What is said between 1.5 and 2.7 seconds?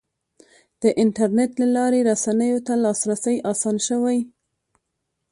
له لارې رسنیو